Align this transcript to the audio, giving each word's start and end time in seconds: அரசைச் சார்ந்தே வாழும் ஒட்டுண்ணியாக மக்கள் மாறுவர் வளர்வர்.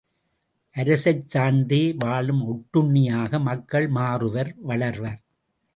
அரசைச் 0.75 1.27
சார்ந்தே 1.27 1.93
வாழும் 1.97 2.41
ஒட்டுண்ணியாக 2.47 3.39
மக்கள் 3.39 3.87
மாறுவர் 3.87 4.55
வளர்வர். 4.61 5.19